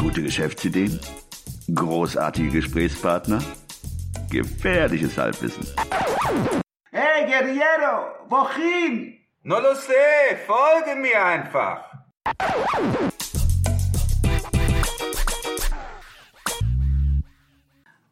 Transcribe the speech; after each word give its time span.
Gute 0.00 0.22
Geschäftsideen? 0.22 0.98
Großartige 1.74 2.48
Gesprächspartner? 2.48 3.44
Gefährliches 4.30 5.18
Halbwissen. 5.18 5.66
Hey, 6.90 7.26
Guerriero, 7.26 8.06
wohin? 8.30 9.18
No 9.42 9.60
lo 9.60 9.74
sé, 9.74 10.38
folge 10.46 10.98
mir 10.98 11.22
einfach. 11.22 11.84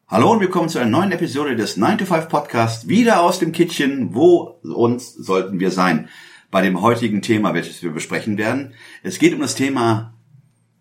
Hallo 0.09 0.33
und 0.33 0.41
willkommen 0.41 0.69
zu 0.69 0.79
einer 0.79 0.91
neuen 0.91 1.13
Episode 1.13 1.57
des 1.57 1.79
9 1.79 1.97
to 1.97 2.05
5 2.05 2.29
Podcast, 2.29 2.89
wieder 2.89 3.23
aus 3.23 3.39
dem 3.39 3.53
Kittchen. 3.53 4.15
Wo 4.15 4.61
uns 4.63 5.15
sollten 5.15 5.59
wir 5.59 5.71
sein? 5.71 6.11
Bei 6.51 6.61
dem 6.61 6.83
heutigen 6.83 7.23
Thema, 7.23 7.55
welches 7.55 7.83
wir 7.83 7.93
besprechen 7.93 8.37
werden. 8.37 8.75
Es 9.03 9.19
geht 9.19 9.33
um 9.33 9.41
das 9.41 9.55
Thema 9.55 10.18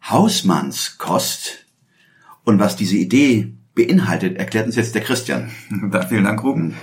Hausmannskost. 0.10 1.66
Und 2.44 2.60
was 2.60 2.76
diese 2.76 2.96
Idee 2.96 3.54
beinhaltet, 3.76 4.38
erklärt 4.38 4.66
uns 4.66 4.76
jetzt 4.76 4.96
der 4.96 5.04
Christian. 5.04 5.52
Vielen 6.10 6.24
Dank, 6.24 6.44
Ruben. 6.44 6.76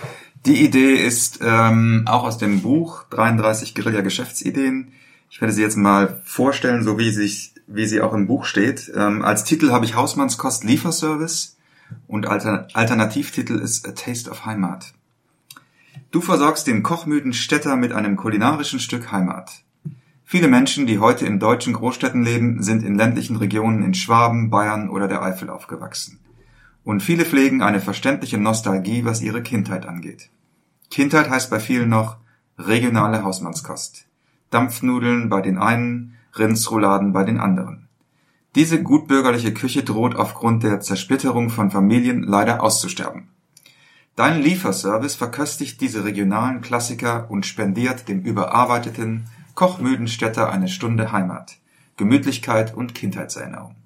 Die 0.47 0.63
Idee 0.63 0.95
ist 0.95 1.41
ähm, 1.43 2.05
auch 2.07 2.25
aus 2.25 2.37
dem 2.37 2.61
Buch 2.61 3.05
33 3.11 3.75
Guerilla 3.75 4.03
Geschäftsideen. 4.03 4.93
Ich 5.31 5.41
werde 5.41 5.55
sie 5.55 5.63
jetzt 5.63 5.77
mal 5.77 6.21
vorstellen, 6.25 6.85
so 6.85 6.99
wie, 6.99 7.11
sich, 7.11 7.55
wie 7.67 7.87
sie 7.87 8.03
auch 8.03 8.13
im 8.13 8.27
Buch 8.27 8.45
steht. 8.45 8.93
Ähm, 8.95 9.23
als 9.23 9.45
Titel 9.45 9.71
habe 9.71 9.87
ich 9.87 9.95
Hausmannskost 9.95 10.65
Lieferservice 10.65 11.57
und 12.07 12.27
Alter, 12.27 12.69
Alternativtitel 12.75 13.55
ist 13.55 13.89
A 13.89 13.93
Taste 13.93 14.31
of 14.31 14.45
Heimat. 14.45 14.93
Du 16.11 16.21
versorgst 16.21 16.67
den 16.67 16.83
kochmüden 16.83 17.33
Städter 17.33 17.77
mit 17.77 17.93
einem 17.93 18.17
kulinarischen 18.17 18.81
Stück 18.81 19.11
Heimat. 19.11 19.65
Viele 20.25 20.49
Menschen, 20.49 20.87
die 20.87 20.99
heute 20.99 21.27
in 21.27 21.39
deutschen 21.39 21.75
Großstädten 21.75 22.25
leben, 22.25 22.63
sind 22.63 22.83
in 22.83 22.97
ländlichen 22.97 23.37
Regionen 23.37 23.83
in 23.83 23.95
Schwaben, 23.95 24.49
Bayern 24.49 24.89
oder 24.89 25.07
der 25.07 25.23
Eifel 25.23 25.51
aufgewachsen. 25.51 26.19
Und 26.83 27.03
viele 27.03 27.25
pflegen 27.25 27.63
eine 27.63 27.81
verständliche 27.81 28.39
Nostalgie, 28.39 29.05
was 29.05 29.21
ihre 29.21 29.43
Kindheit 29.43 29.87
angeht. 29.87 30.31
Kindheit 30.91 31.29
heißt 31.29 31.51
bei 31.51 31.61
vielen 31.61 31.91
noch 31.91 32.17
regionale 32.59 33.23
Hausmannskost. 33.23 34.07
Dampfnudeln 34.51 35.29
bei 35.29 35.41
den 35.41 35.59
einen, 35.59 36.15
Rindsrouladen 36.37 37.13
bei 37.13 37.25
den 37.25 37.39
anderen. 37.39 37.89
Diese 38.55 38.83
gutbürgerliche 38.83 39.53
Küche 39.53 39.83
droht 39.83 40.15
aufgrund 40.15 40.63
der 40.63 40.81
Zersplitterung 40.81 41.51
von 41.51 41.71
Familien 41.71 42.23
leider 42.23 42.63
auszusterben. 42.63 43.29
Dein 44.17 44.41
Lieferservice 44.41 45.17
verköstigt 45.17 45.81
diese 45.81 46.05
regionalen 46.05 46.61
Klassiker 46.61 47.29
und 47.31 47.47
spendiert 47.47 48.09
dem 48.09 48.21
überarbeiteten, 48.21 49.25
kochmüden 49.55 50.09
Städter 50.09 50.51
eine 50.51 50.69
Stunde 50.69 51.13
Heimat, 51.13 51.59
Gemütlichkeit 51.97 52.75
und 52.75 52.95
Kindheitserinnerung. 52.95 53.77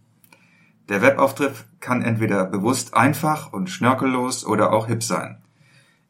Der 0.88 1.02
Webauftritt 1.02 1.66
kann 1.80 2.02
entweder 2.02 2.46
bewusst 2.46 2.94
einfach 2.94 3.52
und 3.52 3.68
schnörkellos 3.68 4.46
oder 4.46 4.72
auch 4.72 4.86
hip 4.86 5.02
sein. 5.02 5.42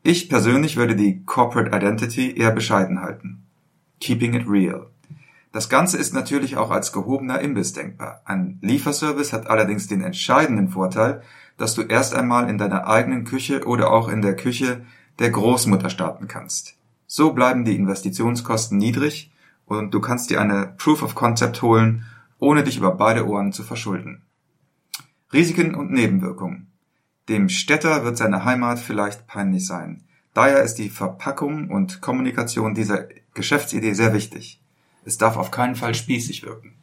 Ich 0.05 0.29
persönlich 0.29 0.77
würde 0.77 0.95
die 0.95 1.25
Corporate 1.25 1.77
Identity 1.77 2.37
eher 2.37 2.53
bescheiden 2.53 3.01
halten. 3.01 3.43
Keeping 4.01 4.35
it 4.35 4.49
real. 4.49 4.87
Das 5.51 5.69
Ganze 5.69 5.97
ist 5.99 6.15
natürlich 6.15 6.57
auch 6.57 6.71
als 6.71 6.93
gehobener 6.93 7.41
Imbiss 7.41 7.73
denkbar. 7.73 8.23
Ein 8.25 8.59
Lieferservice 8.61 9.33
hat 9.33 9.49
allerdings 9.49 9.89
den 9.89 10.03
entscheidenden 10.03 10.69
Vorteil, 10.69 11.23
dass 11.57 11.75
du 11.75 11.83
erst 11.83 12.15
einmal 12.15 12.49
in 12.49 12.59
deiner 12.59 12.87
eigenen 12.87 13.25
Küche 13.25 13.67
oder 13.67 13.91
auch 13.91 14.09
in 14.09 14.23
der 14.23 14.37
Küche 14.37 14.85
der 15.19 15.31
Großmutter 15.31 15.91
starten 15.91 16.29
kannst. 16.29 16.77
So 17.09 17.33
bleiben 17.33 17.65
die 17.65 17.75
Investitionskosten 17.75 18.79
niedrig 18.79 19.33
und 19.69 19.93
du 19.93 20.01
kannst 20.01 20.31
dir 20.31 20.41
eine 20.41 20.75
Proof 20.79 21.03
of 21.03 21.15
Concept 21.15 21.63
holen, 21.63 22.05
ohne 22.39 22.65
dich 22.65 22.79
über 22.79 22.93
beide 22.93 23.27
Ohren 23.27 23.53
zu 23.53 23.63
verschulden. 23.63 24.23
Risiken 25.33 25.75
und 25.75 25.93
Nebenwirkungen. 25.93 26.69
Dem 27.29 27.49
Städter 27.49 28.05
wird 28.05 28.17
seine 28.17 28.45
Heimat 28.45 28.79
vielleicht 28.79 29.27
peinlich 29.27 29.67
sein. 29.67 30.03
Daher 30.33 30.63
ist 30.63 30.77
die 30.77 30.89
Verpackung 30.89 31.69
und 31.71 32.01
Kommunikation 32.01 32.75
dieser 32.75 33.09
Geschäftsidee 33.35 33.93
sehr 33.93 34.15
wichtig. 34.15 34.61
Es 35.05 35.19
darf 35.19 35.37
auf 35.37 35.51
keinen 35.51 35.77
Fall 35.77 35.95
spießig 35.95 36.45
wirken. 36.45 36.75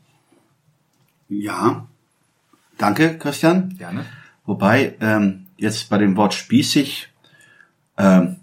Ja, 1.28 1.88
danke, 2.78 3.18
Christian. 3.18 3.75
Gerne. 3.78 4.06
Wobei 4.45 4.95
ähm, 5.00 5.47
jetzt 5.57 5.90
bei 5.90 5.97
dem 5.97 6.16
Wort 6.16 6.35
spießig, 6.35 7.09
ähm, 7.97 8.38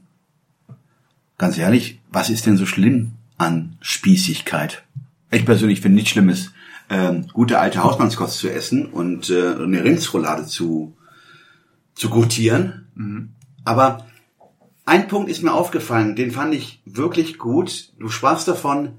ganz 1.38 1.58
ehrlich, 1.58 2.00
was 2.10 2.28
ist 2.28 2.46
denn 2.46 2.56
so 2.56 2.66
schlimm 2.66 3.12
an 3.42 3.76
Spießigkeit? 3.80 4.84
Ich 5.30 5.44
persönlich 5.44 5.80
finde 5.80 5.96
nichts 5.96 6.10
Schlimmes, 6.10 6.52
ähm, 6.90 7.26
gute 7.32 7.58
alte 7.58 7.82
Hausmannskost 7.82 8.38
zu 8.38 8.50
essen 8.50 8.86
und 8.86 9.30
äh, 9.30 9.54
eine 9.54 9.84
Rindsroulade 9.84 10.46
zu 10.46 10.96
zu 11.94 12.08
gutieren. 12.08 12.88
Mhm. 12.94 13.30
Aber 13.64 14.06
ein 14.84 15.08
Punkt 15.08 15.30
ist 15.30 15.42
mir 15.42 15.52
aufgefallen, 15.52 16.16
den 16.16 16.30
fand 16.30 16.54
ich 16.54 16.82
wirklich 16.84 17.38
gut. 17.38 17.92
Du 17.98 18.08
sprachst 18.08 18.48
davon 18.48 18.96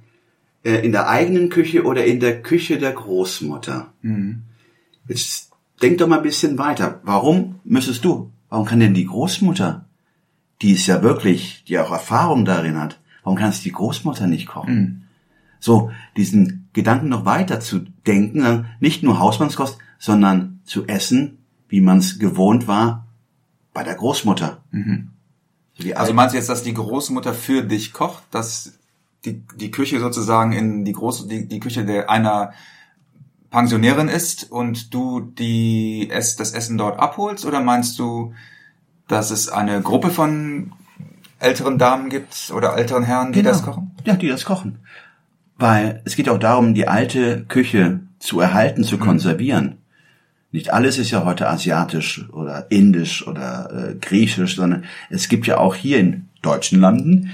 äh, 0.64 0.86
in 0.86 0.92
der 0.92 1.10
eigenen 1.10 1.50
Küche 1.50 1.84
oder 1.84 2.06
in 2.06 2.20
der 2.20 2.42
Küche 2.42 2.78
der 2.78 2.94
Großmutter. 2.94 3.94
Mhm. 4.02 4.44
Jetzt 5.08 5.52
denk 5.82 5.98
doch 5.98 6.08
mal 6.08 6.18
ein 6.18 6.24
bisschen 6.24 6.58
weiter. 6.58 7.02
Warum 7.04 7.60
müsstest 7.64 8.06
du, 8.06 8.32
warum 8.50 8.66
kann 8.66 8.80
denn 8.80 8.94
die 8.94 9.06
Großmutter, 9.06 9.86
die 10.62 10.72
ist 10.72 10.88
ja 10.88 11.04
wirklich, 11.04 11.64
die 11.68 11.78
auch 11.80 11.92
Erfahrung 11.92 12.46
darin 12.46 12.80
hat, 12.80 13.00
warum 13.24 13.38
kann 13.38 13.50
es 13.50 13.62
die 13.62 13.72
Großmutter 13.72 14.28
nicht 14.28 14.48
kochen? 14.48 14.76
Mhm. 14.76 15.02
So, 15.60 15.92
diesen 16.18 16.70
Gedanken 16.74 17.10
noch 17.10 17.26
weiter 17.26 17.60
zu 17.60 17.80
denken, 18.06 18.66
nicht 18.80 19.02
nur 19.02 19.20
Hausmannskost, 19.20 19.78
sondern 19.98 20.60
zu 20.66 20.86
essen, 20.88 21.38
wie 21.70 21.82
man 21.82 22.00
es 22.00 22.20
gewohnt 22.20 22.68
war 22.68 23.08
bei 23.74 23.84
der 23.84 23.96
Großmutter. 23.96 24.62
Mhm. 24.72 25.10
So 25.80 25.94
Also 25.96 26.14
meinst 26.14 26.34
du 26.34 26.38
jetzt, 26.38 26.50
dass 26.50 26.64
die 26.64 26.74
Großmutter 26.74 27.34
für 27.34 27.64
dich 27.64 27.94
kocht, 27.94 28.24
dass 28.32 28.74
die, 29.26 29.44
die 29.56 29.72
Küche 29.72 30.00
sozusagen 30.00 30.52
in 30.52 30.86
die 30.86 30.92
große, 30.92 31.28
die, 31.28 31.48
die 31.48 31.60
Küche 31.60 31.86
der 31.86 32.10
einer 32.10 32.52
Pensionärin 33.50 34.10
ist 34.10 34.52
und 34.52 34.94
du 34.94 35.22
die 35.22 36.10
es, 36.12 36.36
das 36.36 36.52
Essen 36.52 36.78
dort 36.78 37.00
abholst? 37.00 37.46
Oder 37.46 37.62
meinst 37.62 37.98
du, 38.00 38.34
dass 39.08 39.32
es 39.32 39.50
eine 39.50 39.82
Gruppe 39.82 40.10
von 40.10 40.74
älteren 41.44 41.78
Damen 41.78 42.10
gibt 42.10 42.52
oder 42.56 42.78
älteren 42.78 43.04
Herren, 43.04 43.32
die 43.34 43.40
Genau. 43.40 43.52
das 43.52 43.64
kochen? 43.64 43.92
Ja, 44.06 44.16
die 44.16 44.28
das 44.30 44.46
kochen. 44.46 44.80
Weil 45.58 46.02
es 46.06 46.16
geht 46.16 46.30
auch 46.30 46.40
darum, 46.40 46.74
die 46.74 46.88
alte 46.88 47.46
Küche 47.46 48.00
zu 48.20 48.40
erhalten, 48.40 48.82
Mhm. 48.82 48.86
zu 48.86 48.98
konservieren. 48.98 49.78
Nicht 50.52 50.72
alles 50.72 50.98
ist 50.98 51.12
ja 51.12 51.26
heute 51.26 51.50
asiatisch 51.50 52.30
oder 52.32 52.70
indisch 52.72 53.26
oder 53.28 53.90
äh, 53.92 53.96
griechisch, 53.96 54.56
sondern 54.56 54.86
es 55.10 55.28
gibt 55.28 55.48
ja 55.48 55.58
auch 55.58 55.76
hier 55.76 56.00
in 56.00 56.30
deutschen 56.42 56.80
Landen 56.80 57.32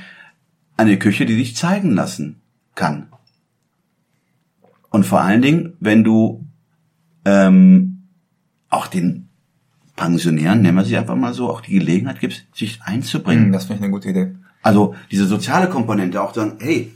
eine 0.78 0.98
Küche, 0.98 1.26
die 1.26 1.36
sich 1.36 1.56
zeigen 1.56 1.92
lassen 1.92 2.40
kann. 2.76 3.08
Und 4.90 5.06
vor 5.06 5.22
allen 5.22 5.42
Dingen, 5.42 5.74
wenn 5.80 6.04
du 6.04 6.46
ähm, 7.26 8.04
auch 8.70 8.88
den 8.88 9.29
Pensionären, 10.00 10.62
nennen 10.62 10.78
wir 10.78 10.86
sie 10.86 10.98
einfach 10.98 11.16
mal 11.16 11.34
so, 11.34 11.50
auch 11.50 11.62
die 11.62 11.74
Gelegenheit 11.74 12.20
gibst, 12.20 12.46
sich 12.56 12.82
einzubringen. 12.84 13.46
Hm, 13.46 13.52
Das 13.52 13.66
finde 13.66 13.80
ich 13.80 13.84
eine 13.84 13.92
gute 13.92 14.10
Idee. 14.10 14.36
Also 14.64 14.96
diese 15.12 15.26
soziale 15.28 15.70
Komponente 15.70 16.22
auch 16.22 16.32
dann, 16.32 16.58
hey, 16.60 16.92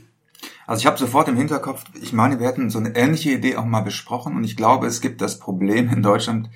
Also 0.66 0.80
ich 0.80 0.86
habe 0.86 0.98
sofort 0.98 1.28
im 1.28 1.36
Hinterkopf, 1.36 1.84
ich 2.00 2.12
meine, 2.14 2.40
wir 2.40 2.46
hätten 2.46 2.70
so 2.70 2.78
eine 2.78 2.96
ähnliche 2.96 3.32
Idee 3.32 3.56
auch 3.56 3.66
mal 3.66 3.82
besprochen 3.82 4.34
und 4.36 4.44
ich 4.44 4.56
glaube, 4.56 4.86
es 4.86 5.00
gibt 5.02 5.20
das 5.20 5.38
Problem 5.38 5.90
in 5.90 6.02
Deutschland, 6.02 6.48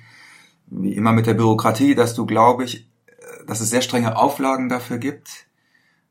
wie 0.67 0.93
immer 0.93 1.11
mit 1.11 1.27
der 1.27 1.35
Bürokratie, 1.35 1.93
dass 1.95 2.15
du, 2.15 2.25
glaube 2.25 2.63
ich, 2.63 2.87
äh, 3.07 3.45
dass 3.47 3.61
es 3.61 3.69
sehr 3.69 3.81
strenge 3.81 4.17
Auflagen 4.17 4.69
dafür 4.69 4.97
gibt, 4.97 5.29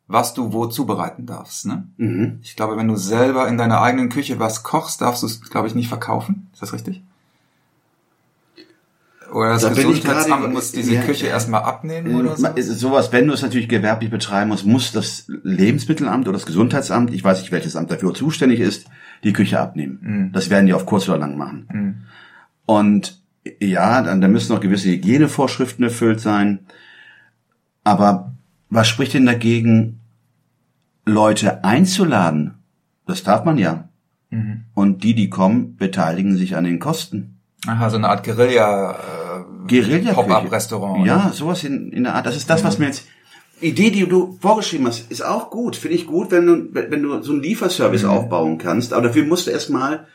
was 0.06 0.32
du 0.34 0.52
wo 0.52 0.66
zubereiten 0.66 1.26
darfst. 1.26 1.66
Ne? 1.66 1.88
mhm. 1.96 2.38
Ich 2.42 2.54
glaube, 2.56 2.76
wenn 2.76 2.88
du 2.88 2.96
selber 2.96 3.46
in 3.48 3.58
deiner 3.58 3.80
eigenen 3.82 4.08
Küche 4.08 4.38
was 4.38 4.62
kochst, 4.62 5.00
darfst 5.00 5.22
du 5.22 5.26
es, 5.26 5.40
glaube 5.50 5.66
ich, 5.68 5.74
nicht 5.74 5.88
verkaufen. 5.88 6.48
Ist 6.52 6.62
das 6.62 6.72
richtig? 6.72 7.02
Oder 9.32 9.50
das 9.50 9.62
Da 9.62 9.68
bin 9.70 9.90
ich 9.90 10.02
Gesundheitsamt 10.02 10.52
muss 10.52 10.72
diese 10.72 10.94
ja, 10.94 11.02
Küche 11.02 11.26
ja. 11.26 11.32
erstmal 11.32 11.62
abnehmen 11.62 12.14
oder 12.14 12.36
so? 12.36 12.46
Es 12.56 12.66
sowas, 12.66 13.12
wenn 13.12 13.26
du 13.26 13.34
es 13.34 13.42
natürlich 13.42 13.68
gewerblich 13.68 14.10
betreiben 14.10 14.48
musst, 14.48 14.66
muss 14.66 14.92
das 14.92 15.26
Lebensmittelamt 15.42 16.26
oder 16.26 16.36
das 16.36 16.46
Gesundheitsamt, 16.46 17.12
ich 17.12 17.22
weiß 17.22 17.40
nicht, 17.40 17.52
welches 17.52 17.76
Amt 17.76 17.90
dafür 17.90 18.14
zuständig 18.14 18.60
ist, 18.60 18.86
die 19.24 19.32
Küche 19.32 19.60
abnehmen. 19.60 19.98
Mhm. 20.00 20.32
Das 20.32 20.50
werden 20.50 20.66
die 20.66 20.74
auf 20.74 20.86
kurz 20.86 21.08
oder 21.08 21.18
lang 21.18 21.36
machen. 21.36 21.68
Mhm. 21.72 21.94
Und 22.66 23.22
ja, 23.60 24.02
dann, 24.02 24.20
da 24.20 24.28
müssen 24.28 24.52
noch 24.52 24.60
gewisse 24.60 24.88
Hygienevorschriften 24.88 25.84
erfüllt 25.84 26.20
sein. 26.20 26.60
Aber 27.84 28.34
was 28.70 28.88
spricht 28.88 29.14
denn 29.14 29.26
dagegen, 29.26 30.00
Leute 31.04 31.64
einzuladen? 31.64 32.54
Das 33.06 33.22
darf 33.22 33.44
man 33.44 33.58
ja. 33.58 33.88
Mhm. 34.30 34.64
Und 34.74 35.02
die, 35.02 35.14
die 35.14 35.30
kommen, 35.30 35.76
beteiligen 35.76 36.36
sich 36.36 36.56
an 36.56 36.64
den 36.64 36.78
Kosten. 36.78 37.40
Aha, 37.66 37.90
so 37.90 37.96
eine 37.96 38.08
Art 38.08 38.24
Guerilla, 38.24 38.92
äh, 38.92 38.96
Guerilla 39.68 40.12
Pop-up-Restaurant. 40.12 41.06
Ja, 41.06 41.30
sowas 41.32 41.64
in, 41.64 41.92
in 41.92 42.04
der 42.04 42.14
Art. 42.14 42.26
Das 42.26 42.36
ist 42.36 42.48
das, 42.48 42.64
was 42.64 42.78
mir 42.78 42.86
jetzt. 42.86 43.06
Idee, 43.60 43.90
die 43.90 44.06
du 44.06 44.38
vorgeschrieben 44.40 44.86
hast, 44.86 45.10
ist 45.10 45.24
auch 45.24 45.50
gut. 45.50 45.74
Finde 45.74 45.96
ich 45.96 46.06
gut, 46.06 46.30
wenn 46.30 46.46
du, 46.46 46.68
wenn 46.72 47.02
du 47.02 47.20
so 47.22 47.32
einen 47.32 47.42
Lieferservice 47.42 48.04
aufbauen 48.04 48.58
kannst. 48.58 48.92
Aber 48.92 49.08
dafür 49.08 49.24
musst 49.24 49.48
du 49.48 49.50
erstmal 49.50 50.06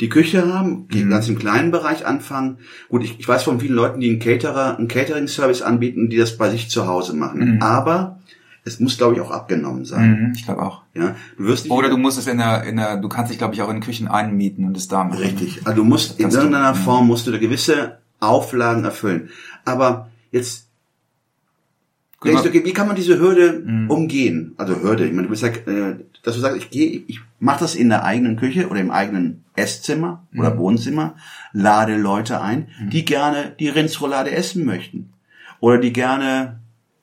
die 0.00 0.08
Küche 0.08 0.52
haben, 0.52 0.88
die 0.88 1.04
ganz 1.08 1.28
im 1.28 1.38
kleinen 1.38 1.70
Bereich 1.70 2.06
anfangen. 2.06 2.58
Gut, 2.88 3.04
ich, 3.04 3.18
ich 3.18 3.26
weiß 3.26 3.42
von 3.42 3.60
vielen 3.60 3.74
Leuten, 3.74 4.00
die 4.00 4.10
einen 4.10 4.18
Caterer, 4.18 4.78
einen 4.78 4.88
Catering-Service 4.88 5.62
anbieten, 5.62 6.08
die 6.08 6.16
das 6.16 6.36
bei 6.36 6.50
sich 6.50 6.70
zu 6.70 6.86
Hause 6.86 7.14
machen. 7.14 7.60
Aber 7.62 8.20
es 8.64 8.80
muss, 8.80 8.96
glaube 8.96 9.14
ich, 9.14 9.20
auch 9.20 9.30
abgenommen 9.30 9.84
sein. 9.84 10.10
Mhm, 10.10 10.32
ich 10.34 10.44
glaube 10.44 10.62
auch. 10.62 10.82
Ja, 10.94 11.14
du 11.36 11.44
wirst 11.44 11.70
Oder 11.70 11.90
du 11.90 11.98
musst 11.98 12.18
es 12.18 12.26
in 12.26 12.38
der, 12.38 12.64
in 12.64 12.76
der, 12.76 12.96
du 12.96 13.08
kannst 13.08 13.30
dich, 13.30 13.38
glaube 13.38 13.54
ich, 13.54 13.62
auch 13.62 13.70
in 13.70 13.80
Küchen 13.80 14.08
einmieten 14.08 14.64
und 14.64 14.76
es 14.76 14.88
da 14.88 15.04
machen. 15.04 15.18
Richtig. 15.18 15.60
Also 15.64 15.82
du 15.82 15.84
musst 15.84 16.18
in 16.18 16.30
irgendeiner 16.30 16.68
ja. 16.68 16.74
Form 16.74 17.06
musst 17.06 17.26
du 17.26 17.30
da 17.30 17.38
gewisse 17.38 17.98
Auflagen 18.20 18.84
erfüllen. 18.84 19.30
Aber 19.64 20.10
jetzt 20.30 20.68
denkst 22.24 22.42
du, 22.42 22.48
okay, 22.48 22.64
wie 22.64 22.72
kann 22.72 22.86
man 22.86 22.96
diese 22.96 23.18
Hürde 23.18 23.62
Mhm. 23.64 23.90
umgehen? 23.90 24.54
Also 24.56 24.80
Hürde, 24.82 25.04
ich 25.06 25.12
meine, 25.12 25.24
du 25.24 25.30
bist 25.30 25.42
ja, 25.42 25.48
äh, 25.48 25.96
dass 26.22 26.34
du 26.34 26.40
sagst, 26.40 26.56
ich 26.56 26.70
gehe, 26.70 27.02
ich 27.06 27.20
mache 27.38 27.60
das 27.60 27.74
in 27.74 27.90
der 27.90 28.04
eigenen 28.04 28.36
Küche 28.36 28.68
oder 28.68 28.80
im 28.80 28.90
eigenen 28.90 29.44
Esszimmer 29.56 30.26
oder 30.36 30.54
Mhm. 30.54 30.58
Wohnzimmer, 30.58 31.16
lade 31.52 31.96
Leute 31.96 32.40
ein, 32.40 32.68
die 32.90 33.04
gerne 33.04 33.54
die 33.60 33.68
Rindsroulade 33.68 34.30
essen 34.30 34.64
möchten. 34.64 35.12
Oder 35.60 35.78
die 35.78 35.92
gerne, 35.92 36.60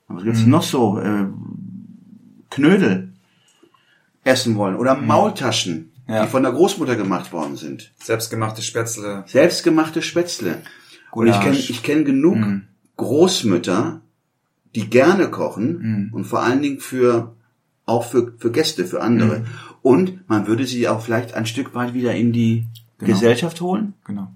was 0.08 0.22
Mhm. 0.22 0.26
gibt's 0.26 0.46
noch 0.46 0.62
so, 0.64 0.98
äh, 0.98 1.26
Knödel 2.50 3.12
essen 4.24 4.56
wollen. 4.56 4.76
Oder 4.76 4.94
Maultaschen, 4.96 5.92
Ja. 6.08 6.24
die 6.24 6.30
von 6.30 6.42
der 6.42 6.52
Großmutter 6.52 6.96
gemacht 6.96 7.32
worden 7.32 7.56
sind 7.56 7.92
Selbstgemachte 8.02 8.60
Spätzle. 8.62 9.24
selbstgemachte 9.26 10.02
Spätzle. 10.02 10.58
Und 11.12 11.26
ich 11.26 11.32
Gulasch. 11.32 11.44
kenne 11.44 11.56
ich 11.56 11.82
kenn 11.82 12.04
genug 12.04 12.36
Mhm. 12.36 12.62
Großmütter, 12.96 14.00
die 14.74 14.88
gerne 14.88 15.28
kochen 15.28 15.78
Mhm. 16.08 16.14
und 16.14 16.24
vor 16.24 16.42
allen 16.42 16.62
Dingen 16.62 16.80
für 16.80 17.34
auch 17.84 18.04
für, 18.04 18.32
für 18.38 18.50
Gäste, 18.50 18.84
für 18.86 19.02
andere. 19.02 19.40
Mhm. 19.40 19.44
Und 19.82 20.28
man 20.28 20.46
würde 20.46 20.64
sie 20.66 20.88
auch 20.88 21.00
vielleicht 21.02 21.34
ein 21.34 21.46
Stück 21.46 21.74
weit 21.74 21.94
wieder 21.94 22.14
in 22.14 22.32
die 22.32 22.66
Genau. 22.98 23.12
Gesellschaft 23.12 23.60
holen. 23.60 23.94
Genau. 24.06 24.28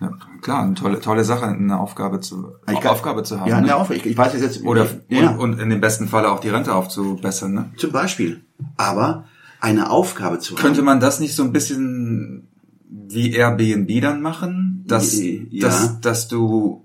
Ja, 0.00 0.10
klar, 0.42 0.62
eine 0.64 0.74
tolle, 0.74 1.00
tolle 1.00 1.24
Sache, 1.24 1.46
eine 1.46 1.78
Aufgabe 1.78 2.20
zu, 2.20 2.52
Ich 2.70 2.80
kann- 2.80 2.90
Aufgabe 2.92 3.22
zu 3.22 3.38
haben. 3.40 3.48
Ja, 3.48 3.56
ne? 3.60 3.64
eine 3.68 3.76
Aufgabe. 3.76 3.96
Ich, 3.98 4.06
ich 4.06 4.16
weiß 4.16 4.32
jetzt. 4.40 4.62
Oder, 4.64 4.86
ja, 5.08 5.30
und, 5.30 5.54
und 5.54 5.60
in 5.60 5.70
dem 5.70 5.80
besten 5.80 6.08
Falle 6.08 6.30
auch 6.30 6.40
die 6.40 6.48
Rente 6.48 6.74
aufzubessern, 6.74 7.52
ne? 7.54 7.70
zum 7.76 7.92
Beispiel. 7.92 8.40
Aber 8.76 9.24
eine 9.60 9.90
Aufgabe 9.90 10.38
zu 10.38 10.54
Könnte 10.54 10.78
haben. 10.78 10.86
man 10.86 11.00
das 11.00 11.20
nicht 11.20 11.34
so 11.34 11.44
ein 11.44 11.52
bisschen 11.52 12.48
wie 12.88 13.32
Airbnb 13.32 14.00
dann 14.02 14.20
machen? 14.22 14.65
Dass, 14.86 15.18
Ja. 15.20 15.68
dass, 15.68 16.00
dass 16.00 16.28
du 16.28 16.84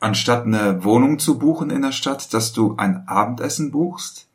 anstatt 0.00 0.44
eine 0.46 0.84
Wohnung 0.84 1.18
zu 1.18 1.38
buchen 1.38 1.70
in 1.70 1.82
der 1.82 1.92
Stadt, 1.92 2.32
dass 2.34 2.52
du 2.52 2.74
ein 2.76 3.08
Abendessen 3.08 3.70
buchst, 3.70 4.26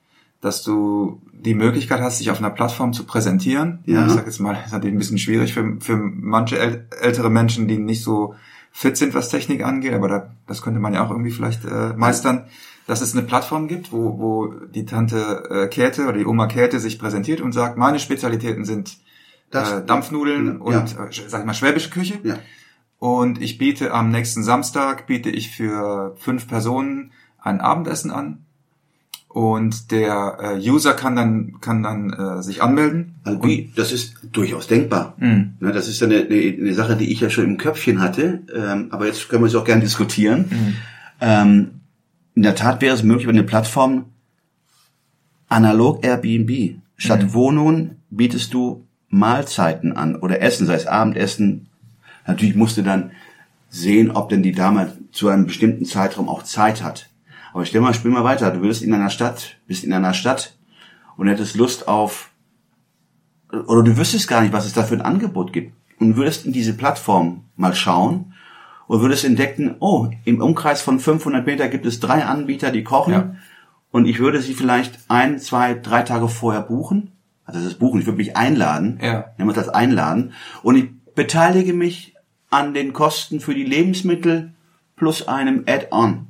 dass 0.41 0.63
du 0.63 1.21
die 1.33 1.53
Möglichkeit 1.53 2.01
hast, 2.01 2.19
dich 2.19 2.31
auf 2.31 2.39
einer 2.39 2.49
Plattform 2.49 2.91
zu 2.93 3.03
präsentieren. 3.05 3.79
Ja. 3.85 4.05
Ich 4.07 4.13
sag 4.13 4.25
jetzt 4.25 4.39
mal, 4.39 4.55
das 4.55 4.67
ist 4.67 4.71
natürlich 4.73 4.95
ein 4.95 4.99
bisschen 4.99 5.17
schwierig 5.19 5.53
für, 5.53 5.77
für 5.79 5.95
manche 5.97 6.57
äl 6.59 6.87
ältere 7.01 7.29
Menschen, 7.29 7.67
die 7.67 7.77
nicht 7.77 8.03
so 8.03 8.35
fit 8.71 8.97
sind, 8.97 9.13
was 9.13 9.29
Technik 9.29 9.63
angeht, 9.63 9.93
aber 9.93 10.07
da, 10.07 10.31
das 10.47 10.61
könnte 10.61 10.79
man 10.79 10.93
ja 10.93 11.05
auch 11.05 11.09
irgendwie 11.11 11.31
vielleicht 11.31 11.65
äh, 11.65 11.93
meistern, 11.95 12.45
dass 12.87 13.01
es 13.01 13.13
eine 13.13 13.23
Plattform 13.23 13.67
gibt, 13.67 13.91
wo, 13.91 14.17
wo 14.19 14.47
die 14.73 14.85
Tante 14.85 15.49
äh, 15.49 15.67
Käthe 15.67 16.03
oder 16.03 16.17
die 16.17 16.25
Oma 16.25 16.47
Käthe 16.47 16.79
sich 16.79 16.97
präsentiert 16.99 17.41
und 17.41 17.51
sagt, 17.51 17.77
meine 17.77 17.99
Spezialitäten 17.99 18.65
sind 18.65 18.97
Das- 19.51 19.71
äh, 19.71 19.85
Dampfnudeln 19.85 20.45
Ja. 20.47 20.79
und, 20.79 20.91
äh, 20.97 21.27
sag 21.27 21.41
ich 21.41 21.45
mal, 21.45 21.53
schwäbische 21.53 21.89
Küche. 21.89 22.19
Ja. 22.23 22.35
Und 22.99 23.41
ich 23.41 23.57
biete 23.57 23.93
am 23.93 24.11
nächsten 24.11 24.43
Samstag, 24.43 25.07
biete 25.07 25.29
ich 25.29 25.49
für 25.49 26.15
fünf 26.17 26.47
Personen 26.47 27.11
ein 27.41 27.61
Abendessen 27.61 28.11
an. 28.11 28.39
Und 29.29 29.91
der 29.91 30.37
äh, 30.41 30.69
User 30.69 30.93
kann 30.93 31.15
dann, 31.15 31.61
kann 31.61 31.83
dann 31.83 32.11
äh, 32.11 32.43
sich 32.43 32.61
anmelden. 32.63 33.15
Also 33.23 33.43
wie, 33.43 33.71
das 33.75 33.91
ist 33.91 34.15
durchaus 34.31 34.67
denkbar. 34.67 35.13
Mhm. 35.17 35.53
Ne, 35.59 35.71
das 35.71 35.87
ist 35.87 36.01
eine, 36.01 36.21
eine, 36.21 36.57
eine 36.59 36.73
Sache, 36.73 36.97
die 36.97 37.11
ich 37.11 37.21
ja 37.21 37.29
schon 37.29 37.45
im 37.45 37.57
Köpfchen 37.57 38.01
hatte. 38.01 38.41
Ähm, 38.53 38.87
aber 38.89 39.05
jetzt 39.05 39.29
können 39.29 39.43
wir 39.43 39.47
es 39.47 39.55
auch 39.55 39.65
gerne 39.65 39.83
diskutieren. 39.83 40.45
Mhm. 40.49 40.75
Ähm, 41.21 41.71
in 42.33 42.41
der 42.41 42.55
Tat 42.55 42.81
wäre 42.81 42.95
es 42.95 43.03
möglich, 43.03 43.27
wenn 43.27 43.35
eine 43.35 43.45
Plattform 43.45 44.05
analog 45.47 46.03
Airbnb 46.03 46.79
statt 46.97 47.23
Mhm. 47.23 47.33
Wohnungen 47.33 47.95
bietest 48.09 48.53
du 48.53 48.87
Mahlzeiten 49.09 49.93
an 49.93 50.15
oder 50.15 50.41
Essen, 50.41 50.65
sei 50.65 50.75
es 50.75 50.87
Abendessen. 50.87 51.68
Natürlich 52.27 52.55
musst 52.55 52.77
du 52.77 52.81
dann 52.83 53.11
sehen, 53.69 54.11
ob 54.11 54.29
denn 54.29 54.43
die 54.43 54.51
Dame 54.51 54.97
zu 55.11 55.29
einem 55.29 55.45
bestimmten 55.45 55.85
Zeitraum 55.85 56.27
auch 56.29 56.43
Zeit 56.43 56.83
hat. 56.83 57.09
Aber 57.53 57.65
stell 57.65 57.81
mal, 57.81 57.93
spiel 57.93 58.11
mal 58.11 58.23
weiter. 58.23 58.51
Du 58.51 58.61
würdest 58.61 58.81
in 58.83 58.93
einer 58.93 59.09
Stadt, 59.09 59.57
bist 59.67 59.83
in 59.83 59.93
einer 59.93 60.13
Stadt 60.13 60.55
und 61.17 61.27
hättest 61.27 61.55
Lust 61.55 61.87
auf 61.87 62.31
oder 63.51 63.83
du 63.83 63.97
wüsstest 63.97 64.27
gar 64.27 64.41
nicht, 64.41 64.53
was 64.53 64.65
es 64.65 64.73
da 64.73 64.83
für 64.83 64.93
ein 64.95 65.01
Angebot 65.01 65.53
gibt 65.53 65.73
und 65.99 66.15
würdest 66.15 66.45
in 66.45 66.53
diese 66.53 66.73
Plattform 66.73 67.45
mal 67.55 67.73
schauen 67.73 68.33
und 68.87 69.01
würdest 69.01 69.25
entdecken, 69.25 69.75
oh, 69.79 70.09
im 70.25 70.41
Umkreis 70.41 70.81
von 70.81 70.99
500 70.99 71.45
Meter 71.45 71.67
gibt 71.67 71.85
es 71.85 71.99
drei 71.99 72.25
Anbieter, 72.25 72.71
die 72.71 72.83
kochen 72.83 73.13
Ja. 73.13 73.35
und 73.91 74.05
ich 74.05 74.19
würde 74.19 74.41
sie 74.41 74.53
vielleicht 74.53 74.99
ein, 75.07 75.39
zwei, 75.39 75.73
drei 75.73 76.03
Tage 76.03 76.27
vorher 76.27 76.61
buchen. 76.61 77.11
Also 77.43 77.59
das 77.59 77.69
ist 77.69 77.79
buchen, 77.79 77.99
ich 77.99 78.05
würde 78.05 78.17
mich 78.17 78.37
einladen, 78.37 78.99
Ja. 79.01 79.25
nehmen 79.39 79.49
wir 79.49 79.55
das 79.55 79.69
einladen 79.69 80.33
und 80.61 80.75
ich 80.75 80.89
beteilige 81.19 81.73
mich 81.73 82.15
an 82.49 82.73
den 82.73 82.93
Kosten 82.93 83.41
für 83.41 83.53
die 83.53 83.65
Lebensmittel 83.65 84.53
plus 84.95 85.27
einem 85.27 85.65
Add-on. 85.67 86.27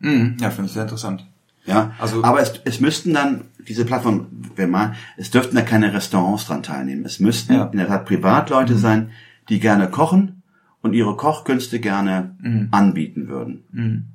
Mhm. 0.00 0.36
Ja, 0.40 0.50
finde 0.50 0.66
ich 0.66 0.72
sehr 0.72 0.82
interessant. 0.82 1.24
Ja, 1.64 1.92
Also- 2.00 2.24
aber 2.24 2.40
es, 2.40 2.60
es 2.64 2.80
müssten 2.80 3.14
dann 3.14 3.42
diese 3.68 3.84
Plattform, 3.84 4.26
wenn 4.56 4.68
man, 4.70 4.96
es 5.16 5.30
dürften 5.30 5.54
da 5.54 5.62
keine 5.62 5.94
Restaurants 5.94 6.46
dran 6.46 6.64
teilnehmen. 6.64 7.04
Es 7.04 7.20
müssten 7.20 7.54
Ja. 7.54 7.66
in 7.66 7.78
der 7.78 7.86
Tat 7.86 8.04
Privatleute 8.04 8.76
sein, 8.76 9.12
die 9.48 9.60
gerne 9.60 9.88
kochen 9.88 10.42
und 10.82 10.92
ihre 10.92 11.16
Kochkünste 11.16 11.78
gerne 11.78 12.34
anbieten 12.72 13.28
würden. 13.28 14.10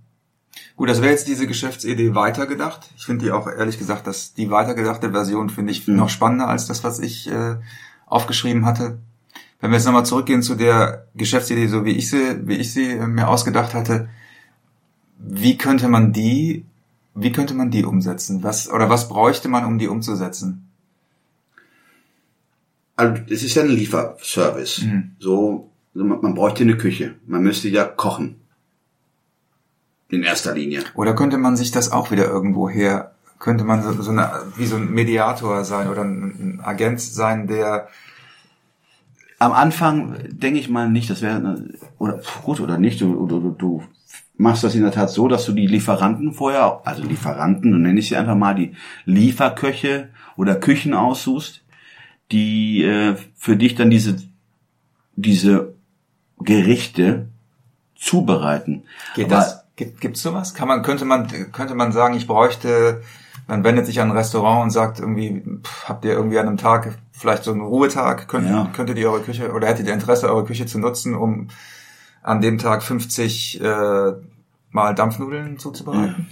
Gut, 0.75 0.89
das 0.89 1.01
wäre 1.01 1.11
jetzt 1.11 1.29
diese 1.29 1.47
Geschäftsidee 1.47 2.15
weitergedacht. 2.15 2.89
Ich 2.97 3.05
finde 3.05 3.23
die 3.25 3.31
auch 3.31 3.47
ehrlich 3.47 3.79
gesagt, 3.79 4.07
dass 4.07 4.33
die 4.33 4.51
weitergedachte 4.51 5.11
Version 5.11 5.49
finde 5.49 5.71
ich 5.71 5.87
noch 5.87 6.09
spannender 6.09 6.49
als 6.49 6.67
das, 6.67 6.83
was 6.83 6.99
ich 6.99 7.31
äh, 7.31 7.55
aufgeschrieben 8.09 8.65
hatte. 8.65 8.99
Wenn 9.61 9.71
wir 9.71 9.77
jetzt 9.77 9.85
nochmal 9.85 10.05
zurückgehen 10.05 10.41
zu 10.41 10.55
der 10.55 11.07
Geschäftsidee, 11.15 11.67
so 11.67 11.85
wie 11.85 11.91
ich 11.91 12.09
sie, 12.09 12.47
wie 12.47 12.55
ich 12.55 12.73
sie 12.73 12.91
äh, 12.91 13.07
mir 13.07 13.27
ausgedacht 13.27 13.73
hatte, 13.73 14.09
wie 15.17 15.57
könnte 15.57 15.89
man 15.89 16.13
die, 16.13 16.65
wie 17.13 17.31
könnte 17.31 17.53
man 17.53 17.71
die 17.71 17.83
umsetzen? 17.83 18.41
Was 18.41 18.69
oder 18.69 18.89
was 18.89 19.09
bräuchte 19.09 19.49
man, 19.49 19.65
um 19.65 19.77
die 19.77 19.87
umzusetzen? 19.87 20.69
Also 22.95 23.21
es 23.29 23.43
ist 23.43 23.55
ja 23.55 23.63
ein 23.63 23.69
Lieferservice. 23.69 24.85
So, 25.19 25.69
so 25.93 26.03
man, 26.03 26.21
man 26.21 26.35
bräuchte 26.35 26.63
eine 26.63 26.77
Küche. 26.77 27.15
Man 27.27 27.43
müsste 27.43 27.69
ja 27.69 27.85
kochen. 27.85 28.35
In 30.09 30.23
erster 30.23 30.55
Linie. 30.55 30.83
Oder 30.95 31.13
könnte 31.13 31.37
man 31.37 31.55
sich 31.55 31.71
das 31.71 31.91
auch 31.91 32.11
wieder 32.11 32.25
irgendwo 32.25 32.67
her, 32.67 33.13
könnte 33.37 33.63
man 33.63 33.83
so, 33.83 34.01
so 34.01 34.11
eine, 34.11 34.31
wie 34.57 34.65
so 34.65 34.75
ein 34.75 34.91
Mediator 34.91 35.63
sein 35.63 35.87
oder 35.87 36.03
ein 36.03 36.48
Agent 36.63 37.01
sein, 37.01 37.47
der 37.47 37.87
Am 39.39 39.53
Anfang 39.53 40.15
denke 40.29 40.59
ich 40.59 40.69
mal 40.69 40.89
nicht, 40.89 41.09
das 41.09 41.21
wäre 41.21 41.63
oder 41.97 42.19
gut 42.43 42.59
oder 42.59 42.77
nicht. 42.77 42.99
Du, 43.01 43.25
du, 43.25 43.39
du, 43.39 43.51
du 43.51 43.83
machst 44.37 44.63
das 44.63 44.75
in 44.75 44.81
der 44.81 44.91
Tat 44.91 45.09
so, 45.09 45.27
dass 45.27 45.45
du 45.45 45.53
die 45.53 45.67
Lieferanten 45.67 46.33
vorher, 46.33 46.81
also 46.83 47.03
Lieferanten, 47.03 47.73
und 47.73 47.83
nenne 47.83 47.99
ich 47.99 48.09
sie 48.09 48.17
einfach 48.17 48.35
mal 48.35 48.55
die 48.55 48.73
Lieferköche 49.05 50.09
oder 50.35 50.55
Küchen 50.55 50.93
aussuchst, 50.93 51.63
die 52.31 52.83
äh, 52.83 53.15
für 53.35 53.55
dich 53.55 53.75
dann 53.75 53.89
diese 53.89 54.17
diese 55.15 55.73
Gerichte 56.39 57.27
zubereiten. 57.95 58.83
Geht 59.15 59.25
Aber 59.25 59.35
das? 59.35 59.65
Gibt, 59.75 60.01
gibt's 60.01 60.21
sowas? 60.21 60.53
Kann 60.53 60.67
man, 60.67 60.81
könnte 60.81 61.05
man, 61.05 61.27
könnte 61.51 61.75
man 61.75 61.91
sagen, 61.91 62.15
ich 62.15 62.27
bräuchte, 62.27 63.01
man 63.49 63.63
wendet 63.65 63.85
sich 63.87 63.99
an 63.99 64.09
ein 64.11 64.15
Restaurant 64.17 64.63
und 64.63 64.69
sagt 64.69 64.99
irgendwie, 64.99 65.41
pff, 65.63 65.89
habt 65.89 66.05
ihr 66.05 66.11
irgendwie 66.13 66.39
an 66.39 66.47
einem 66.47 66.57
Tag 66.57 66.97
vielleicht 67.11 67.43
so 67.43 67.51
einen 67.51 67.61
Ruhetag, 67.61 68.27
könnt, 68.29 68.47
Ja. 68.49 68.69
könntet 68.73 68.97
ihr 68.97 69.09
eure 69.11 69.21
Küche, 69.21 69.51
oder 69.51 69.67
hättet 69.67 69.87
ihr 69.87 69.93
Interesse, 69.93 70.29
eure 70.31 70.45
Küche 70.45 70.65
zu 70.67 70.79
nutzen, 70.79 71.15
um 71.15 71.47
an 72.23 72.39
dem 72.41 72.57
Tag 72.59 72.83
50 72.83 73.59
äh, 73.61 74.11
mal 74.71 74.93
Dampfnudeln 74.95 75.57
zuzubereiten? 75.57 76.27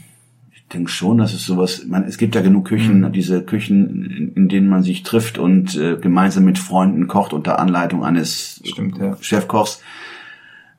Ich 0.54 0.68
denke 0.68 0.92
schon, 0.92 1.18
dass 1.18 1.34
es 1.34 1.46
sowas, 1.46 1.86
man, 1.88 2.04
es 2.04 2.18
gibt 2.18 2.36
ja 2.36 2.42
genug 2.42 2.68
Küchen, 2.68 3.12
diese 3.14 3.42
Küchen, 3.42 4.06
in, 4.06 4.34
in 4.34 4.50
denen 4.50 4.68
man 4.70 4.84
sich 4.84 5.04
trifft 5.04 5.38
und 5.38 5.76
äh, 5.78 5.96
gemeinsam 5.98 6.44
mit 6.46 6.60
Freunden 6.60 7.08
kocht 7.08 7.34
unter 7.34 7.58
Anleitung 7.60 8.04
eines 8.06 8.62
Stimmt, 8.66 8.98
ja. 8.98 9.18
Chefkochs. 9.22 9.82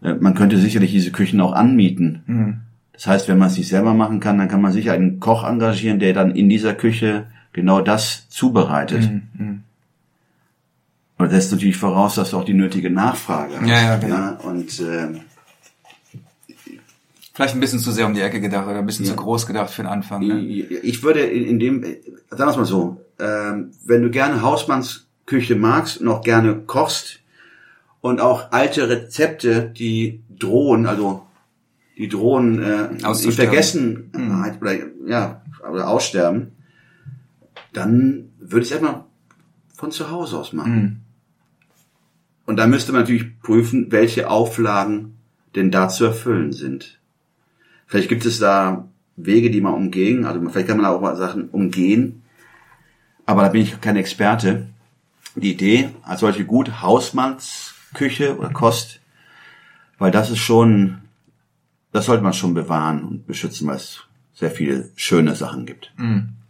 Äh, 0.02 0.14
man 0.14 0.34
könnte 0.34 0.58
sicherlich 0.58 0.92
diese 0.92 1.10
Küchen 1.10 1.40
auch 1.40 1.52
anmieten. 1.52 2.22
Mhm. 2.26 2.60
Das 2.98 3.06
heißt, 3.06 3.28
wenn 3.28 3.38
man 3.38 3.48
es 3.48 3.54
sich 3.54 3.68
selber 3.68 3.94
machen 3.94 4.18
kann, 4.20 4.38
dann 4.38 4.48
kann 4.48 4.60
man 4.60 4.72
sicher 4.72 4.92
einen 4.92 5.20
Koch 5.20 5.44
engagieren, 5.44 6.00
der 6.00 6.12
dann 6.12 6.34
in 6.34 6.48
dieser 6.48 6.74
Küche 6.74 7.26
genau 7.52 7.80
das 7.80 8.28
zubereitet. 8.28 9.08
Mhm. 9.34 9.62
Und 11.16 11.26
das 11.26 11.32
setzt 11.32 11.52
natürlich 11.52 11.76
voraus, 11.76 12.16
dass 12.16 12.30
du 12.30 12.38
auch 12.38 12.44
die 12.44 12.54
nötige 12.54 12.90
Nachfrage 12.90 13.60
hast. 13.60 13.68
Ja, 13.68 13.80
ja, 13.80 13.96
genau. 13.96 14.14
ja 14.16 14.38
und 14.42 14.80
äh, 14.80 15.08
Vielleicht 17.32 17.54
ein 17.54 17.60
bisschen 17.60 17.78
zu 17.78 17.92
sehr 17.92 18.04
um 18.06 18.14
die 18.14 18.20
Ecke 18.20 18.40
gedacht 18.40 18.66
oder 18.66 18.78
ein 18.78 18.86
bisschen 18.86 19.04
Ja. 19.04 19.12
zu 19.12 19.16
groß 19.16 19.46
gedacht 19.46 19.70
für 19.70 19.82
den 19.82 19.88
Anfang. 19.88 20.26
Ne? 20.26 20.40
Ich 20.40 21.04
würde 21.04 21.20
in, 21.20 21.60
dem, 21.60 21.84
äh, 21.84 22.00
sagen 22.30 22.50
wir 22.50 22.56
mal 22.58 22.64
so, 22.64 23.00
ähm, 23.20 23.70
wenn 23.84 24.02
du 24.02 24.10
gerne 24.10 24.42
Hausmannskost 24.42 25.08
Küche 25.28 25.54
magst 25.54 26.00
und 26.00 26.08
auch 26.08 26.22
gerne 26.22 26.56
kochst 26.66 27.20
und 28.00 28.20
auch 28.20 28.50
alte 28.50 28.88
Rezepte, 28.88 29.70
die 29.70 30.22
drohen, 30.36 30.86
also 30.86 31.26
die 31.98 32.08
drohen 32.08 32.62
äh, 32.62 32.86
in 32.86 33.04
Auszusterben. 33.04 33.52
Vergessenheit 33.52 34.60
oder 34.62 34.74
ja 35.06 35.42
oder 35.68 35.88
aussterben, 35.88 36.52
dann 37.72 38.30
würde 38.38 38.60
ich 38.60 38.68
es 38.68 38.72
erstmal 38.72 39.04
von 39.74 39.90
zu 39.90 40.10
Hause 40.10 40.38
aus 40.38 40.52
machen. 40.52 41.04
Und 42.46 42.56
da 42.56 42.66
müsste 42.66 42.92
man 42.92 43.02
natürlich 43.02 43.40
prüfen, 43.40 43.92
welche 43.92 44.30
Auflagen 44.30 45.18
denn 45.54 45.70
da 45.70 45.88
zu 45.88 46.06
erfüllen 46.06 46.52
sind. 46.52 46.98
Vielleicht 47.86 48.08
gibt 48.08 48.24
es 48.24 48.38
da 48.38 48.88
Wege, 49.16 49.50
die 49.50 49.60
man 49.60 49.74
umgehen. 49.74 50.24
Also 50.24 50.40
vielleicht 50.48 50.68
kann 50.68 50.78
man 50.78 50.86
auch 50.86 51.00
mal 51.00 51.16
Sachen 51.16 51.48
umgehen. 51.50 52.22
Aber 53.26 53.42
da 53.42 53.48
bin 53.48 53.62
ich 53.62 53.80
kein 53.80 53.96
Experte. 53.96 54.68
Die 55.34 55.52
Idee 55.52 55.90
als 56.02 56.20
solche 56.20 56.44
gut 56.44 56.80
Hausmannsküche 56.80 58.38
oder 58.38 58.50
Kost, 58.50 59.00
weil 59.98 60.10
das 60.10 60.30
ist 60.30 60.38
schon, 60.38 61.02
das 61.92 62.06
sollte 62.06 62.22
man 62.22 62.32
schon 62.32 62.54
bewahren 62.54 63.04
und 63.04 63.26
beschützen, 63.26 63.66
weil 63.68 63.76
es 63.76 64.00
sehr 64.34 64.50
viele 64.50 64.90
schöne 64.94 65.34
Sachen 65.34 65.66
gibt. 65.66 65.92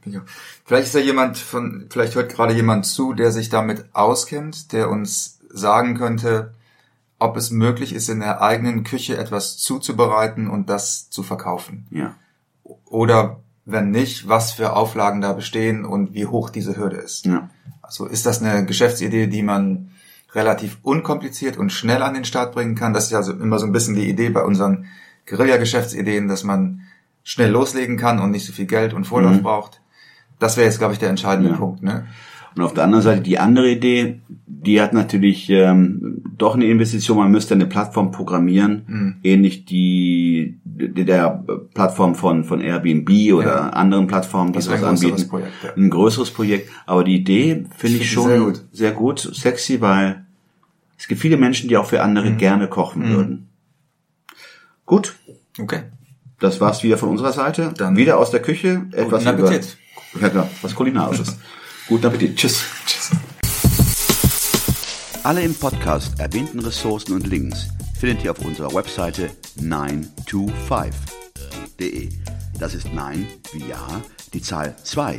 Ja. 0.05 0.23
Vielleicht 0.65 0.87
ist 0.87 0.95
da 0.95 0.99
jemand 0.99 1.39
von, 1.39 1.87
vielleicht 1.91 2.15
hört 2.15 2.33
gerade 2.33 2.55
jemand 2.55 2.87
zu, 2.87 3.13
der 3.15 3.31
sich 3.33 3.49
damit 3.49 3.87
auskennt, 3.93 4.73
der 4.73 4.91
uns 4.91 5.39
sagen 5.51 5.97
könnte, 5.97 6.55
ob 7.19 7.37
es 7.37 7.51
möglich 7.51 7.93
ist, 7.93 8.09
in 8.09 8.21
der 8.21 8.43
eigenen 8.43 8.85
Küche 8.85 9.17
etwas 9.17 9.59
zuzubereiten 9.59 10.49
und 10.49 10.69
das 10.71 11.11
zu 11.11 11.23
verkaufen. 11.23 11.87
Ja. 11.91 12.15
Oder 12.85 13.41
wenn 13.65 13.91
nicht, 13.91 14.29
was 14.29 14.53
für 14.53 14.75
Auflagen 14.75 15.21
da 15.21 15.33
bestehen 15.33 15.85
und 15.85 16.15
wie 16.15 16.27
hoch 16.27 16.51
diese 16.51 16.77
Hürde 16.77 16.97
ist. 16.97 17.27
Ja. 17.27 17.51
Also 17.83 18.07
ist 18.07 18.27
das 18.27 18.43
eine 18.43 18.65
Geschäftsidee, 18.65 19.27
die 19.27 19.43
man 19.43 19.91
relativ 20.33 20.79
unkompliziert 20.83 21.57
und 21.57 21.73
schnell 21.73 22.03
an 22.03 22.15
den 22.15 22.25
Start 22.25 22.55
bringen 22.55 22.75
kann? 22.75 22.93
Das 22.93 23.05
ist 23.05 23.11
ja 23.11 23.23
so 23.23 23.33
immer 23.33 23.59
so 23.59 23.67
ein 23.67 23.73
bisschen 23.73 23.95
die 23.95 24.09
Idee 24.09 24.31
bei 24.31 24.43
unseren 24.43 24.87
Guerilla-Geschäftsideen, 25.29 26.29
dass 26.29 26.45
man 26.45 26.81
schnell 27.25 27.51
loslegen 27.51 27.97
kann 27.97 28.19
und 28.21 28.31
nicht 28.31 28.47
so 28.47 28.53
viel 28.53 28.67
Geld 28.67 28.95
und 28.95 29.05
Vorlauf 29.07 29.43
braucht. 29.43 29.81
Das 30.39 30.57
wäre 30.57 30.67
jetzt, 30.67 30.79
glaube 30.79 30.93
ich, 30.95 30.99
der 30.99 31.11
entscheidende 31.11 31.51
Ja. 31.51 31.57
Punkt. 31.57 31.83
Ne? 31.83 32.07
Und 32.57 32.63
auf 32.63 32.75
der 32.75 32.85
anderen 32.85 33.03
Seite 33.05 33.21
die 33.21 33.39
andere 33.39 33.71
Idee, 33.71 34.21
die 34.47 34.81
hat 34.81 34.93
natürlich 34.93 35.49
ähm, 35.51 36.23
doch 36.37 36.55
eine 36.55 36.65
Investition. 36.65 37.19
Man 37.19 37.31
müsste 37.31 37.55
eine 37.55 37.67
Plattform 37.67 38.11
programmieren, 38.11 39.19
ähnlich 39.23 39.65
die, 39.67 40.59
die 40.65 41.05
der 41.05 41.45
Plattform 41.75 42.15
von 42.15 42.45
von 42.45 42.61
Airbnb 42.61 43.09
oder 43.35 43.45
Ja. 43.47 43.69
anderen 43.71 44.07
Plattformen, 44.07 44.53
die 44.53 44.61
sowas 44.61 44.83
ein 44.83 44.89
größeres 44.89 45.11
anbieten. 45.13 45.29
Projekt, 45.29 45.53
ja. 45.63 45.71
Ein 45.77 45.91
größeres 45.91 46.31
Projekt. 46.31 46.71
Aber 46.87 47.05
die 47.05 47.17
Idee 47.17 47.65
finde 47.77 47.99
ich 47.99 48.11
schon 48.11 48.29
sehr 48.29 48.39
gut. 48.41 48.65
sehr 48.73 48.93
gut, 48.93 49.21
sexy, 49.21 49.81
weil 49.81 50.25
es 50.97 51.07
gibt 51.07 51.21
viele 51.21 51.37
Menschen, 51.37 51.69
die 51.69 51.77
auch 51.77 51.87
für 51.87 52.03
andere 52.03 52.31
Mhm. 52.31 52.39
gerne 52.39 52.67
kochen 52.69 53.09
würden. 53.09 53.49
Gut, 54.89 55.15
Okay. 55.61 55.83
das 56.41 56.61
war's 56.63 56.83
wieder 56.83 56.97
von 56.97 57.11
unserer 57.11 57.35
Seite. 57.35 57.75
Dann 57.77 57.95
wieder 57.95 58.17
aus 58.19 58.31
der 58.31 58.41
Küche. 58.41 58.87
Etwas 58.93 59.25
Guten 59.27 59.45
Appetit. 59.45 59.77
Über, 60.15 60.23
ja, 60.23 60.31
klar, 60.31 60.49
was 60.63 60.75
Kulinarisches. 60.75 61.37
Guten 61.89 62.07
Appetit. 62.07 62.37
Tschüss. 62.37 62.63
Tschüss. 62.87 63.11
Alle 65.25 65.43
im 65.43 65.55
Podcast 65.55 66.19
erwähnten 66.19 66.61
Ressourcen 66.61 67.13
und 67.13 67.27
Links 67.27 67.69
findet 68.01 68.25
ihr 68.25 68.31
auf 68.31 68.39
unserer 68.39 68.73
Webseite 68.75 69.29
925.de. 69.61 72.09
Das 72.59 72.75
ist 72.75 72.91
9 72.91 73.27
wie 73.53 73.69
Ja, 73.69 73.87
die 74.33 74.41
Zahl 74.41 74.75
2 74.83 75.17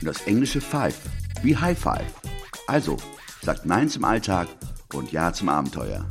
und 0.00 0.02
das 0.02 0.22
englische 0.22 0.60
5 0.60 0.96
wie 1.44 1.56
High 1.56 1.78
Five. 1.78 2.02
Also, 2.66 2.96
sagt 3.42 3.66
Nein 3.66 3.88
zum 3.88 4.02
Alltag 4.04 4.48
und 4.92 5.12
Ja 5.12 5.32
zum 5.32 5.48
Abenteuer. 5.48 6.04